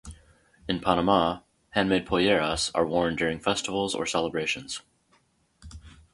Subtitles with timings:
[0.67, 1.41] In Panama,
[1.75, 4.81] handmade polleras are worn during festivals or celebrations.